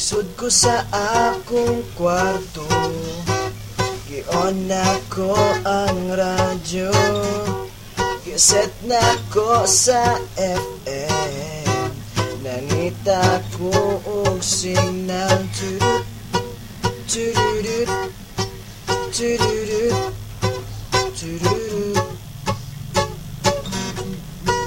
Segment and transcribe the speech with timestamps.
[0.00, 2.64] Sud ko sa akong kwarto.
[4.08, 6.88] Gion na ko ang radyo.
[8.24, 12.00] Giset na ko sa FM
[12.40, 15.44] Nangita ko og signal.
[15.52, 16.08] Turut,
[17.04, 17.90] tururut,
[19.12, 20.00] tururut,
[21.12, 22.06] tururut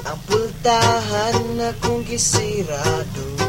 [0.05, 3.42] Ang pultahan na kong gisirado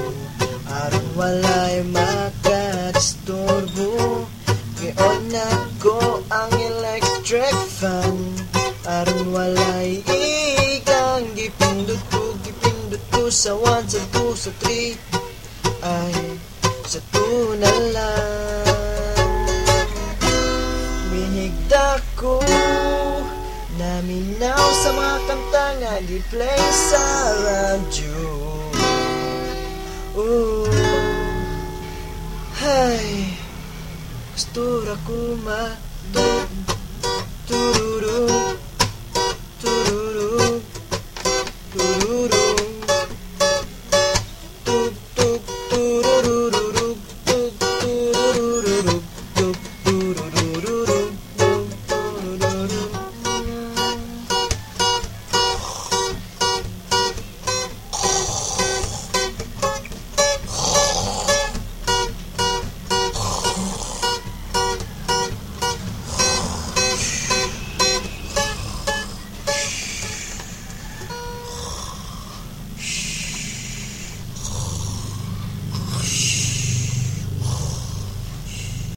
[1.14, 4.26] walay makadisturbo
[4.74, 5.46] Gion na
[5.80, 8.36] ko ang electric fan.
[8.84, 14.92] Aron walay ikang gipindot ko Gipindot ko sa 1, sa 2, sa 3
[15.80, 16.36] Ay,
[16.84, 19.24] sa 2 na lang.
[21.08, 22.42] Minigda ko
[23.80, 27.02] Naminaw sa mga kanta nga di-play sa
[27.40, 28.23] radyo
[32.66, 33.36] Ai,
[34.34, 34.96] estou a